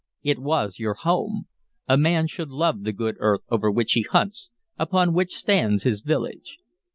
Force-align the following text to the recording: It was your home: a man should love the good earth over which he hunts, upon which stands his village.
It 0.23 0.39
was 0.39 0.79
your 0.79 0.95
home: 0.95 1.45
a 1.87 1.95
man 1.95 2.25
should 2.25 2.49
love 2.49 2.81
the 2.85 2.91
good 2.91 3.17
earth 3.19 3.41
over 3.51 3.69
which 3.69 3.91
he 3.91 4.01
hunts, 4.01 4.49
upon 4.79 5.13
which 5.13 5.35
stands 5.35 5.83
his 5.83 6.01
village. 6.01 6.57